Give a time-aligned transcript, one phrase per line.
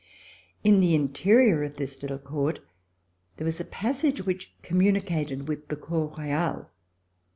[0.63, 2.57] In the interior of this little court
[3.37, 6.71] there was a passage which communi cated with the Cour Royale.